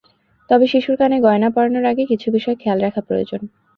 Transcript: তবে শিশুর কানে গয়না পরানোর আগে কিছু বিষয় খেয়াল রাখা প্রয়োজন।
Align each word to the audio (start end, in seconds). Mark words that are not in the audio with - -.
তবে 0.49 0.65
শিশুর 0.67 0.95
কানে 0.97 1.17
গয়না 1.21 1.49
পরানোর 1.55 1.85
আগে 1.91 2.03
কিছু 2.05 2.27
বিষয় 2.31 2.57
খেয়াল 2.61 2.79
রাখা 2.81 3.01
প্রয়োজন। 3.07 3.41